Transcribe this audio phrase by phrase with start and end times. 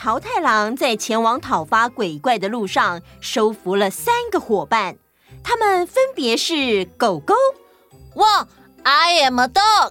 [0.00, 4.96] 桃太郎在前往讨伐鬼怪的路上，收服了三个伙伴，
[5.42, 7.34] 他们分别是狗狗，
[8.14, 8.46] 哇
[8.84, 9.90] ，I am a dog；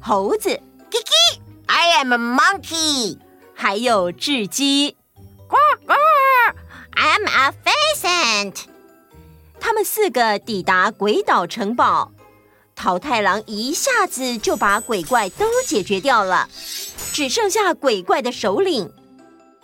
[0.00, 0.58] 猴子
[0.90, 3.18] ，Kiki；I am a monkey；
[3.52, 4.96] 还有雉鸡
[6.94, 8.54] ，，I am a pheasant。
[9.60, 12.10] 他们四个抵达鬼岛城堡，
[12.74, 16.48] 桃太郎一下子就把鬼怪都解决掉了，
[17.12, 18.90] 只剩下鬼怪的首领。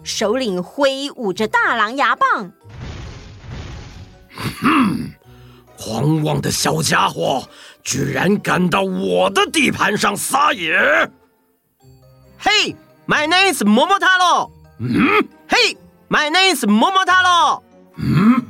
[0.04, 2.52] 首领挥舞着大狼牙棒，
[4.60, 5.10] 哼！
[5.78, 7.48] 狂妄的小家伙，
[7.82, 10.78] 居然敢到我的地盘上撒野！
[12.38, 14.50] 嘿，My name is 摸摸他喽。
[14.78, 15.76] 嗯，嘿
[16.08, 17.62] ，My name is 摸摸他喽。
[17.96, 18.42] 嗯，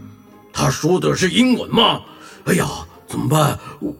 [0.52, 2.02] 他说的是英文吗？
[2.44, 2.66] 哎呀，
[3.06, 3.58] 怎么办？
[3.80, 3.94] 我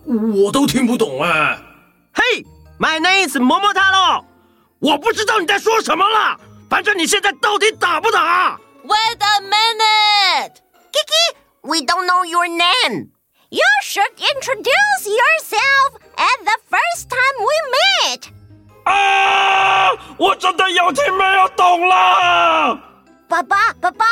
[0.45, 1.59] 我都听不懂哎。
[2.13, 2.45] 嘿
[2.79, 4.25] ，My name is 摸摸他喽。
[4.79, 6.39] 我不知道你在说什么了。
[6.73, 10.55] 反正你现在到底打不打？Wait a minute,
[10.91, 13.11] Kiki, we don't know your name.
[13.51, 18.23] You should introduce yourself at the first time we meet.
[18.85, 19.91] 啊！
[20.17, 22.81] 我真的有听没有懂了。
[23.29, 24.07] 爸爸，爸爸，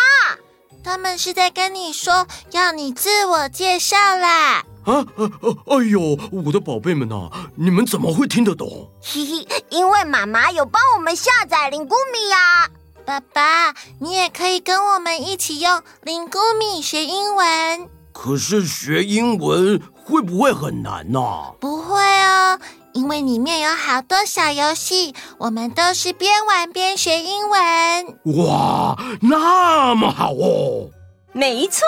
[0.85, 4.65] 他们是在跟你说要你自我介绍啦。
[4.85, 5.57] 啊啊啊！
[5.67, 8.91] 哎呦，我的宝贝们呐，你们怎么会听得懂？
[9.03, 12.71] 嘿嘿，因为妈妈有帮我们下载灵谷米呀。
[13.05, 17.89] 爸爸，你也可以跟我们一起用灵谷米学英文。
[18.13, 21.53] 可是学英文会不会很难呐？
[21.61, 22.59] 不会哦，
[22.93, 28.37] 因为里面有好多小游戏，我们都是边玩边学英文。
[28.37, 30.91] 哇，那么好哦！
[31.33, 31.85] 没错。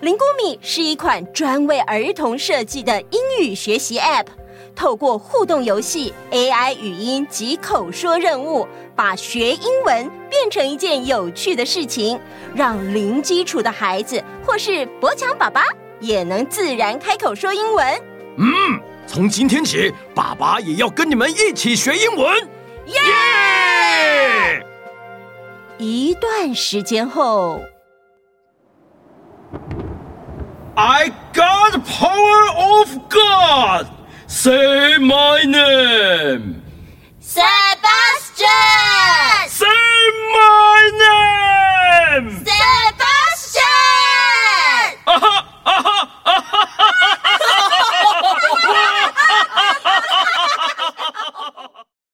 [0.00, 4.26] 灵谷米是一款专为儿童设计的英语学习 App，
[4.76, 12.20] 透过互动游戏、AI 语音及口说任务，把学英文变成一件有趣的事情，
[12.54, 15.64] 让零基础的孩子或是博强爸爸
[15.98, 18.02] 也能自然开口说英文。
[18.36, 22.48] 嗯，从今天起，爸爸也要跟你们一起学英文。
[22.86, 24.64] 耶!
[25.76, 27.60] 一段时间后。
[30.77, 33.87] I got the power of God.
[34.27, 36.63] Say my name.
[37.19, 38.47] Sebastian.
[39.47, 39.65] Say
[40.33, 42.43] my name.
[42.43, 43.61] Sebastian.
[45.05, 45.27] 啊哈
[45.63, 46.73] 啊哈啊哈哈哈！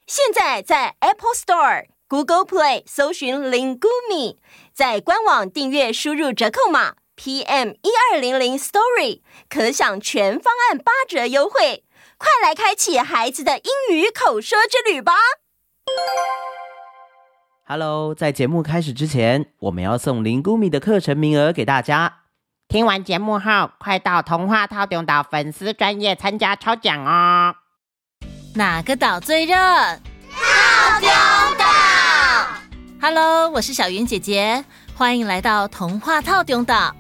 [0.08, 4.38] 现在在 Apple Store、Google Play 搜寻“灵菇米”，
[4.74, 6.96] 在官网订阅输入折扣码。
[7.17, 11.85] PM 一二零零 Story 可享全方案八折优惠，
[12.19, 15.13] 快来开启孩子的英语口说之旅吧
[17.67, 22.23] ！Hello，在节目开始之前，我们要送灵菇米的课程名额给大家。
[22.69, 27.55] 听完节目后，快到童话套用岛粉丝专业参加抽奖哦！
[28.57, 29.55] 哪个岛最热？
[29.55, 31.09] 透中
[31.59, 31.65] 岛
[33.01, 34.65] ！Hello，我是小云姐姐，
[34.97, 36.95] 欢迎来到童话透中岛。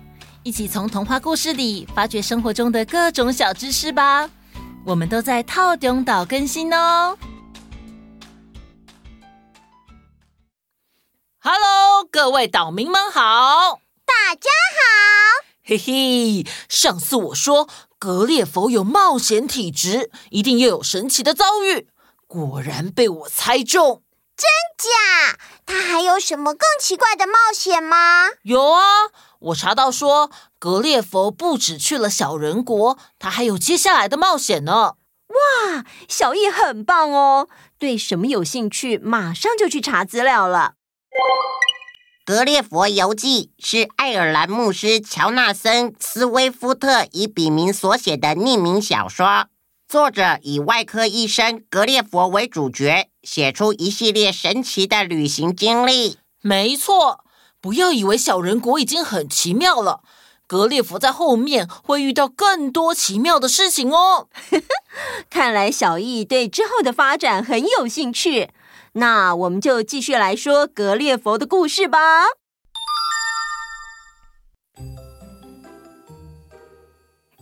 [0.46, 4.28] 一起从童话故事里发掘生活中的各种小知识吧！
[4.84, 7.16] 我们都在套中岛更新哦。
[11.38, 13.80] Hello，各位岛民们好！
[14.04, 15.46] 大家好！
[15.64, 17.66] 嘿嘿，上次我说
[17.98, 21.88] 格列佛有冒险体质，一定又有神奇的遭遇，
[22.26, 24.02] 果然被我猜中。
[24.36, 25.38] 真假？
[25.64, 28.28] 他还有什么更奇怪的冒险吗？
[28.42, 28.82] 有啊。
[29.44, 34.94] 我查到说，格列佛不止去了小人国，他还有接下来的冒险呢。
[35.28, 37.48] 哇，小艺很棒哦！
[37.78, 40.74] 对什么有兴趣，马上就去查资料了。
[42.26, 49.48] 《格列佛游记》是爱尔兰牧师乔纳森·斯威夫特以笔名所写的匿名小说，
[49.86, 56.16] 作者以外科医生格列佛为主角，写出一系列神奇的旅行经历。
[56.40, 57.23] 没错。
[57.64, 60.02] 不要以为小人国已经很奇妙了，
[60.46, 64.28] 格列佛在后面会遇到更多奇妙的事情哦。
[65.30, 68.50] 看来小艺对之后的发展很有兴趣，
[68.92, 72.26] 那我们就继续来说格列佛的故事吧。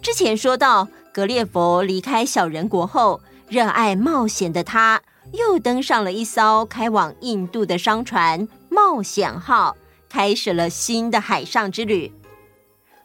[0.00, 5.02] 之前说到，格列佛离开小人国后，热爱冒险的他，
[5.32, 9.76] 又登上了一艘开往印度的商船“冒险号”。
[10.12, 12.12] 开始了新的海上之旅。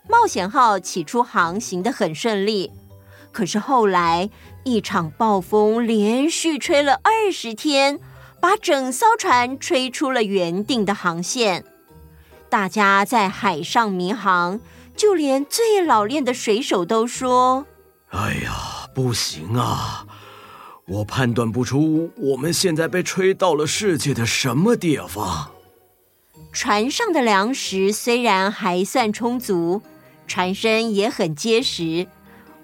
[0.09, 2.69] 冒险号起初航行的很顺利，
[3.31, 4.29] 可是后来
[4.65, 7.97] 一场暴风连续吹了二十天，
[8.41, 11.63] 把整艘船吹出了原定的航线。
[12.49, 14.59] 大家在海上迷航，
[14.93, 17.65] 就连最老练的水手都说
[18.11, 20.05] ：“哎呀，不行啊！
[20.87, 25.51] 我判断不出我们现在被吹到了世界的什么地方。”
[26.59, 29.83] 船上的粮食虽然还算充足，
[30.25, 32.07] 船身也很结实，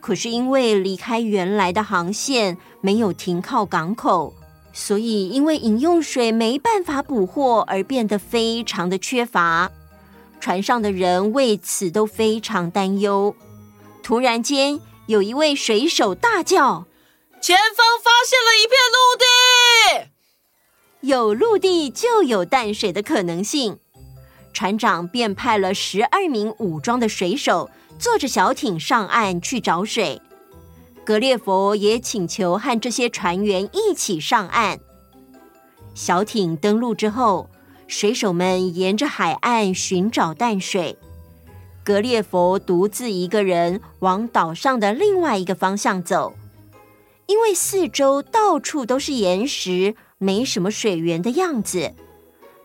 [0.01, 4.34] 可是因为离开原来的航线，没有停靠港口，
[4.74, 9.72] 所以因为饮用水没办法补货而变得非常的缺乏。
[10.39, 13.36] 船上的人为此都非常担忧。
[14.01, 16.88] 突然间，有一位水手大叫
[17.39, 20.10] ：“前方发现了一片陆地！”
[21.07, 23.78] 有陆地就有淡水的可能性。
[24.53, 27.69] 船长便派了十二名武装的水手
[28.00, 30.21] 坐着小艇上岸去找水。
[31.03, 34.79] 格列佛也请求和这些船员一起上岸。
[35.94, 37.50] 小艇登陆之后，
[37.88, 40.97] 水手们沿着海岸寻找淡水。
[41.83, 46.33] 格列佛独自一个人往岛上的另外一个方向走，
[47.25, 51.94] 因为四周到处都是岩石，没什么水源的样子。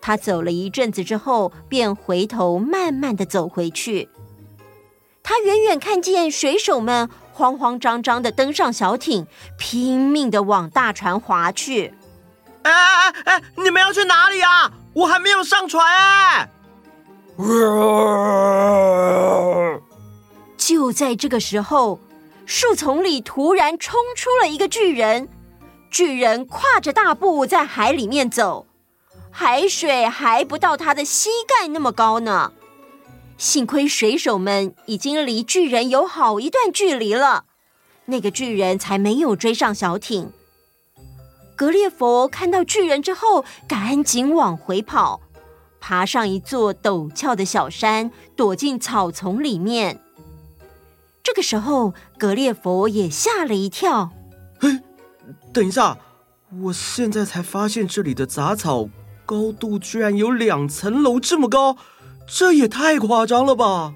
[0.00, 4.08] 他走了一阵子之后，便回头慢慢的走回去。
[5.22, 9.26] 他远远看见水手们慌慌张张的登上小艇，
[9.58, 11.92] 拼命的往大船划去。
[12.62, 13.42] 哎哎哎！
[13.56, 14.72] 你们要去哪里啊？
[14.94, 16.48] 我还没有上船哎！
[20.56, 22.00] 就在这个时候，
[22.46, 25.28] 树丛里突然冲出了一个巨人。
[25.90, 28.66] 巨人跨着大步在海里面走。
[29.40, 32.52] 海水还不到他的膝盖那么高呢，
[33.36, 37.44] 幸亏水手们已经离巨人有好一段距离了，
[38.06, 40.32] 那个巨人才没有追上小艇。
[41.54, 45.20] 格列佛看到巨人之后，赶紧往回跑，
[45.78, 50.02] 爬上一座陡峭的小山，躲进草丛里面。
[51.22, 54.10] 这个时候，格列佛也吓了一跳。
[54.58, 54.80] 嘿，
[55.52, 55.96] 等一下，
[56.64, 58.88] 我现在才发现这里的杂草。
[59.28, 61.76] 高度居然有两层楼这么高，
[62.26, 63.92] 这也太夸张了吧！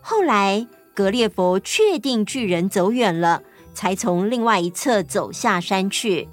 [0.00, 3.42] 后来格列佛确定巨人走远了，
[3.74, 6.28] 才从另外一侧走下山去。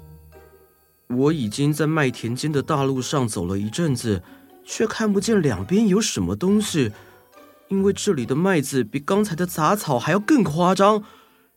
[1.08, 4.22] 我已经在麦田间的大路上走了一阵子，
[4.64, 6.92] 却看不见两边有什么东西，
[7.66, 11.02] 因为这里的麦子比刚才的杂草还要更夸张，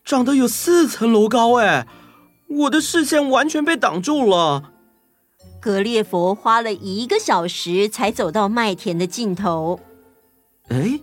[0.04, 1.86] 长得有四层楼高哎！
[2.50, 4.72] 我的视线完全被挡住了。
[5.62, 9.80] 格列佛花了一个小时才走到麦田的尽头。
[10.70, 11.00] 哎，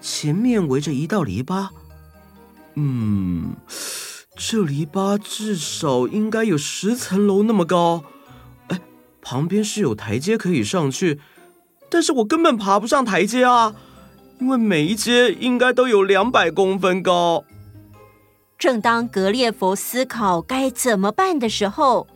[0.00, 1.68] 前面围着一道篱笆。
[2.74, 3.54] 嗯，
[4.36, 8.02] 这篱笆至少应该有十层楼那么高。
[8.68, 8.80] 哎，
[9.20, 11.20] 旁边是有台阶可以上去，
[11.88, 13.74] 但是我根本爬不上台阶啊，
[14.40, 17.44] 因为每一阶应该都有两百公分高。
[18.58, 22.06] 正当格列佛思考该怎么办的时候，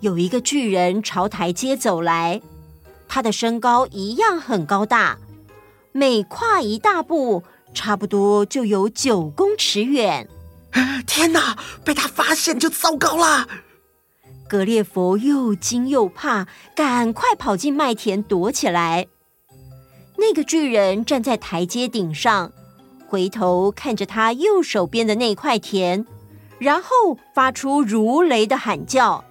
[0.00, 2.42] 有一个巨人朝台阶走来，
[3.08, 5.18] 他的身高一样很高大，
[5.92, 10.28] 每跨一大步，差不多就有九公尺远。
[11.06, 13.46] 天哪，被他发现就糟糕了！
[14.48, 19.06] 格列佛又惊又怕，赶快跑进麦田躲起来。
[20.18, 22.52] 那个巨人站在台阶顶上，
[23.08, 26.06] 回头看着他右手边的那块田，
[26.58, 29.24] 然后发出如雷的喊叫。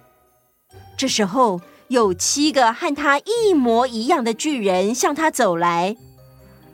[0.96, 5.96] 这时候，有七个和他一模一样的巨人向他走来，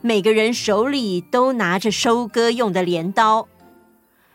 [0.01, 3.49] 每个人手里都拿着收割用的镰刀，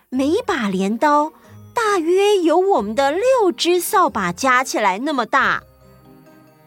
[0.10, 1.32] 每把镰刀
[1.74, 5.63] 大约有我们的六只扫把加起来那么大。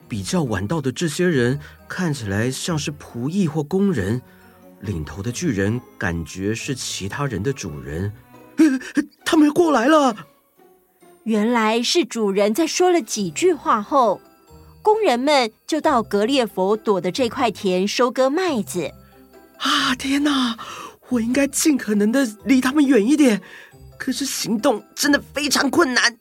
[0.09, 4.21] 比较晚到的这些人看起来像是仆役或工人，
[4.81, 8.13] 领头的巨人感觉是其他人的主人。
[9.25, 10.17] 他们过来了。
[11.31, 14.21] 原来是主人在说了几句话后，
[14.83, 18.91] 工人们就到格列佛躲的这块田收割麦子。
[19.59, 20.57] 啊，天哪！
[21.09, 23.41] 我应该尽可能的离他们远一点，
[23.97, 26.19] 可是行动真的非常困难，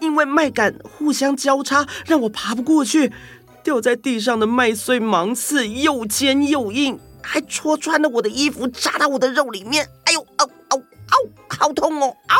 [0.00, 3.12] 因为麦秆互相交叉，让我爬不过去。
[3.64, 9.88] 掉在地上的麦穗芒刺又尖又硬，还戳穿了我的衣服，扎到我的肉里面。
[10.04, 12.16] 哎呦，嗷嗷嗷，好痛哦！
[12.28, 12.36] 嗷！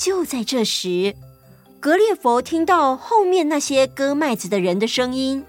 [0.00, 1.14] 就在这时，
[1.78, 5.44] 格列佛听到后面那些割麦子的人的声音，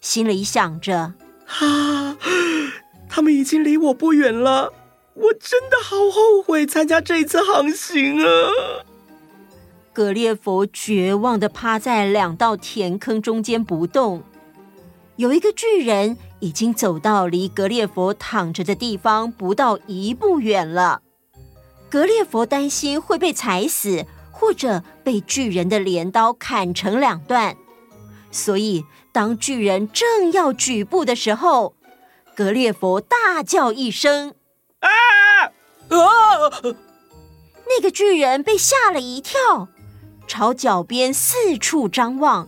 [0.00, 1.14] 心里想着
[1.58, 2.16] ：“啊，
[3.10, 4.72] 他们已经离我不远了，
[5.14, 8.50] 我真的好后悔参加这次航行啊！”
[9.92, 14.22] 格列佛绝望的趴在两道田坑中间不动。
[15.16, 21.02] 有一个巨人已经走到离格列佛躺着的地方不到一步远了。
[21.96, 27.56] 格列佛担心会被踩死，或者被巨人的镰刀砍成两段，
[28.30, 31.74] 所以当巨人正要举步的时候，
[32.34, 34.34] 格列佛大叫一声
[34.80, 34.90] ：“啊！”
[35.88, 36.60] 啊！
[37.66, 39.68] 那个巨人被吓了一跳，
[40.28, 42.46] 朝脚边四处张望，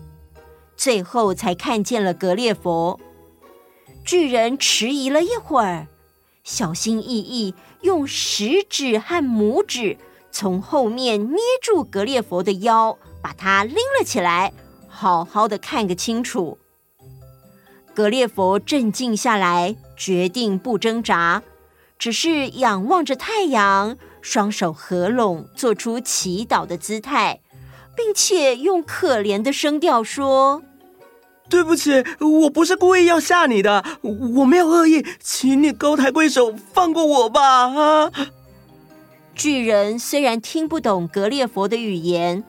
[0.76, 3.00] 最后才看见了格列佛。
[4.05, 5.87] 巨人迟疑了一会儿，
[6.49, 9.99] 小心翼翼用食指和拇指
[10.33, 14.55] 从后面捏住格列佛的腰，把他拎了起来，
[14.88, 16.57] 好好的看个清楚。
[17.95, 21.43] 格列佛镇静下来，决定不挣扎。
[21.99, 27.43] 只是仰望着太阳，双手合拢，做出祈祷的姿态，
[27.95, 30.62] 并且用可怜的声调说
[31.49, 38.12] ：“对不起，我不是故意要吓你的，我没有恶意，请你高抬贵手，放过我吧！”啊！
[39.35, 42.45] 巨人虽然听不懂格列佛的语言，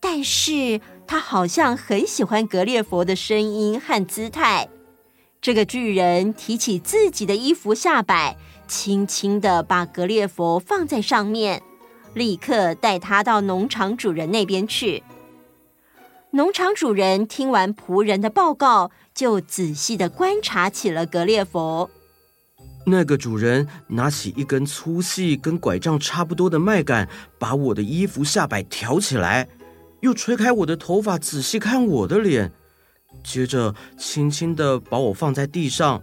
[0.00, 4.68] 但是他好像很喜欢格列佛的声音和姿态。
[5.40, 8.36] 这个巨人提起自己的衣服下摆。
[8.68, 11.62] 轻轻的把格列佛放在上面，
[12.14, 15.02] 立刻带他到农场主人那边去。
[16.34, 21.90] 农场主人听完仆人的报告，就仔细地观察起了格列佛。
[22.86, 27.06] 那个主人拿起一根粗细跟拐杖差不多的麦稈，
[27.38, 29.46] 把我的衣服下摆挑起来，
[30.00, 32.50] 又吹开我的头发，仔细看我的脸，
[33.22, 36.02] 接着轻轻地把我放在地上。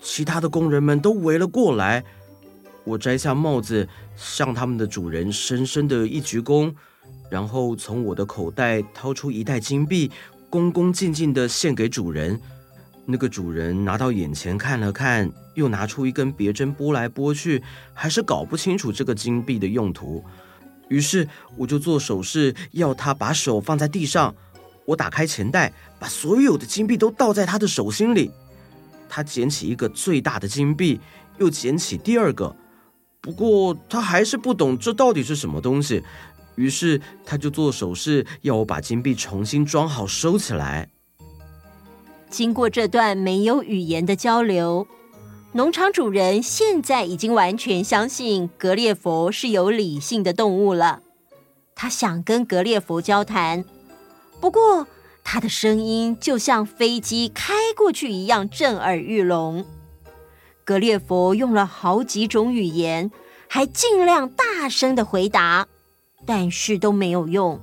[0.00, 2.04] 其他的工人们都围了过来，
[2.84, 6.72] 我摘下帽子，向他们的主人深深的一鞠躬，
[7.30, 10.10] 然后从我的口袋掏出一袋金币，
[10.48, 12.40] 恭恭敬敬的献给主人。
[13.06, 17.62] 那个主人拿到眼前看了看，又拿出一根别针拨来拨去，
[17.92, 20.24] 还是搞不清楚这个金币的用途。
[20.88, 24.34] 于是我就做手势，要他把手放在地上。
[24.86, 28.30] 我打开钱袋，把所有的金币都倒在他的手心里。
[29.08, 31.00] 他捡起一个最大的金币，
[31.38, 32.54] 又捡起第二个，
[33.20, 36.02] 不过他还是不懂这到底是什么东西，
[36.56, 40.88] 于是他就做手势要我把金币重新装好收起来。
[42.30, 44.86] 经过这段没有语言的交流，
[45.52, 51.00] 农场主人现在已经完全相信格列佛是有理性的动物了。
[51.74, 53.64] 他想跟格列佛交谈，
[54.40, 54.86] 不过。
[55.26, 59.64] 他的声音就像飞机开过去一样震耳欲聋。
[60.64, 63.10] 格列佛用了好几种语言，
[63.48, 65.66] 还尽量大声的回答，
[66.26, 67.60] 但是都没有用。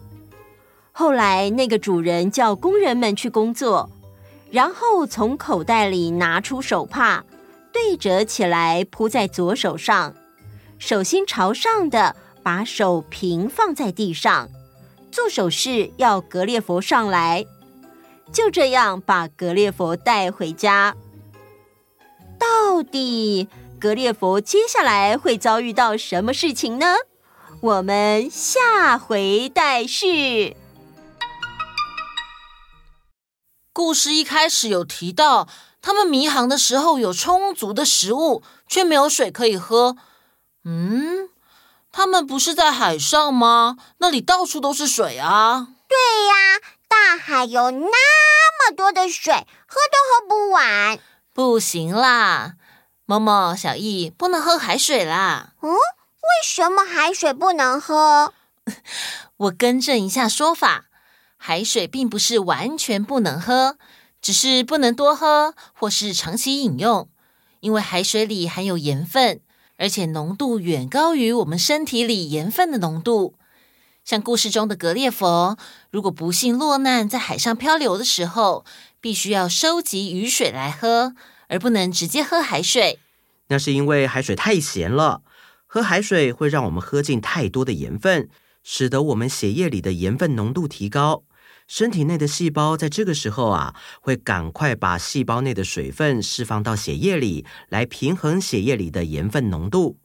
[0.91, 3.89] 后来，那个主人叫工人们去工作，
[4.51, 7.23] 然后从口袋里拿出手帕，
[7.71, 10.13] 对折起来铺在左手上，
[10.77, 14.49] 手心朝上的把手平放在地上。
[15.11, 17.45] 做手势要格列佛上来，
[18.31, 20.95] 就这样把格列佛带回家。
[22.39, 23.47] 到底
[23.79, 26.95] 格列佛接下来会遭遇到什么事情呢？
[27.61, 30.57] 我们下回待续。
[33.71, 35.47] 故事一开始有提到，
[35.79, 39.95] 他们迷航的时候有充足的食物，却没有水可以喝。
[40.63, 41.29] 嗯。
[41.91, 43.77] 他们不是在海上吗？
[43.99, 45.67] 那里到处都是水啊！
[45.87, 46.33] 对呀，
[46.87, 50.97] 大海有那么多的水，喝都喝不完。
[51.31, 52.53] 不行啦，
[53.05, 55.49] 某某、小易不能喝海水啦。
[55.61, 55.75] 嗯，
[56.21, 58.33] 为什么海水不能喝？
[59.37, 60.85] 我更正一下说法，
[61.37, 63.77] 海水并不是完全不能喝，
[64.21, 67.09] 只是不能多喝或是长期饮用，
[67.59, 69.41] 因为海水里含有盐分。
[69.77, 73.33] 而且浓度远高于我们身体里盐分的浓度。
[74.05, 75.57] 像故事中的格列佛，
[75.89, 78.63] 如果不幸落难在海上漂流的时候，
[78.99, 81.15] 必须要收集雨水来喝，
[81.47, 82.99] 而不能直接喝海水。
[83.47, 85.23] 那是因为海水太咸了，
[85.73, 88.27] 喝海水会让我们喝进太多的盐分，
[88.61, 91.23] 使得我们血液里的盐分浓度提高。
[91.65, 99.97] 身体内的细胞在这个时候啊，会赶快把细胞内的水分释放到血液里，来平衡血液里的盐分浓度。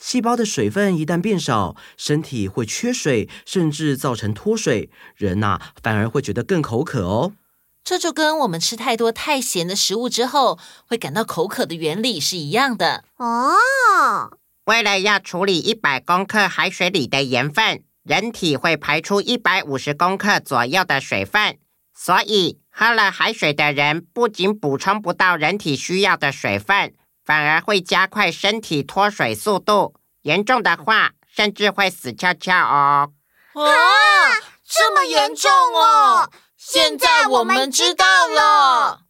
[0.00, 7.34] 细胞的水分一旦变少，身体会缺水，甚至造成脱水，人呐、啊、反而会觉得更口渴哦。
[7.84, 13.52] 这就跟我们吃太多太咸的食物之后会感到口渴的原理是一样的哦。
[14.64, 17.84] 为了要处理一百公克海水里的盐分。
[18.04, 21.56] 人体会排出一百五十公克左右的水分，
[21.94, 26.92] 所以喝了海水的人不仅补充不到人体需要的水分，
[27.24, 33.12] 反而会加快身体脱水速度，严重的话甚至会死翘翘哦。
[33.54, 33.64] 啊，
[34.68, 36.30] 这么严重哦！
[36.58, 39.00] 现在我们知道了。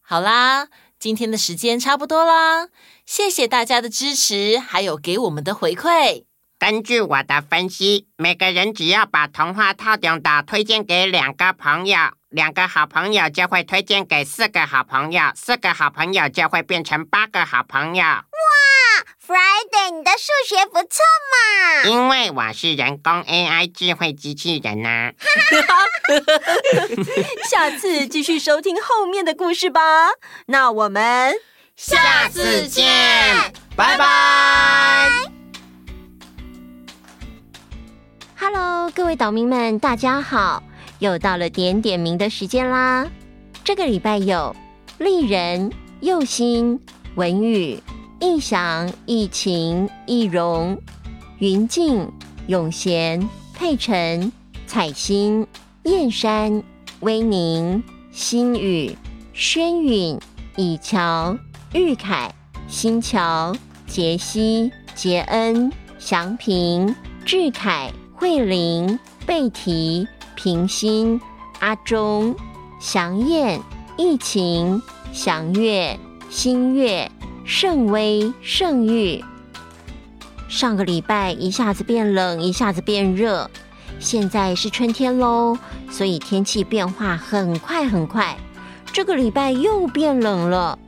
[0.00, 0.68] 好啦，
[0.98, 2.68] 今天的时间差不多啦，
[3.04, 6.24] 谢谢大家的支持，还有给我们的回馈。
[6.58, 11.98] 根据我的分析，每个人只要把童话套中岛推荐给两个朋友，
[12.30, 18.02] 两个好朋友就会推荐给四个好朋友，四个好朋友就会变成八个好朋友。
[18.04, 18.24] 哇
[19.26, 21.90] ，Friday，你的数学不错嘛！
[21.90, 25.12] 因为我是人工 AI 智慧机器人呐、啊。
[27.50, 29.80] 下次继续收听后面的故事吧。
[30.46, 31.34] 那我们
[31.84, 32.86] 下次见，
[33.74, 35.10] 拜拜。
[38.38, 40.62] Hello，各位岛民们，大家好！
[41.00, 43.10] 又到了点点名的时间啦。
[43.64, 44.54] 这个礼拜有
[44.98, 45.72] 丽人、
[46.02, 46.78] 佑心、
[47.16, 47.76] 文宇、
[48.20, 50.80] 逸翔、逸晴、逸荣、
[51.40, 52.08] 云静、
[52.46, 54.30] 永贤、佩晨、
[54.68, 55.44] 彩心、
[55.82, 56.62] 燕山、
[57.00, 58.96] 威宁、新宇、
[59.32, 60.16] 轩允、
[60.54, 61.36] 以乔、
[61.72, 62.32] 玉凯、
[62.68, 63.54] 新桥、
[63.86, 67.92] 杰西、杰恩、祥平、志凯。
[68.14, 71.20] 慧玲、贝提、平心、
[71.58, 72.36] 阿忠、
[72.78, 73.60] 祥燕、
[73.96, 74.80] 逸晴、
[75.12, 75.98] 祥月、
[76.30, 77.10] 新月、
[77.44, 79.24] 盛威、盛玉。
[80.48, 83.50] 上个礼拜一下子变冷，一下子变热，
[83.98, 85.58] 现在是春天喽，
[85.90, 88.36] 所以天气变化很快很快。
[88.92, 90.78] 这个礼拜又变冷了，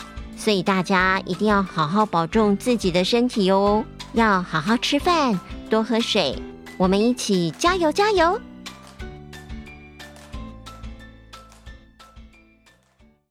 [0.44, 3.82] 所以大家一定要好好保重自己的身体哦，
[4.12, 6.38] 要好好吃饭，多喝水。
[6.76, 8.38] 我们一起加油加油！